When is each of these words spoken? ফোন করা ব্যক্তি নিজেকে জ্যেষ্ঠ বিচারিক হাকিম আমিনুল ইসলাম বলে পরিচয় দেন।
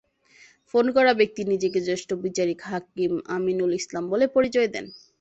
ফোন 0.73 0.85
করা 0.95 1.11
ব্যক্তি 1.19 1.41
নিজেকে 1.51 1.79
জ্যেষ্ঠ 1.87 2.09
বিচারিক 2.23 2.59
হাকিম 2.69 3.13
আমিনুল 3.35 3.71
ইসলাম 3.79 4.03
বলে 4.11 4.25
পরিচয় 4.35 4.69
দেন। 4.73 4.85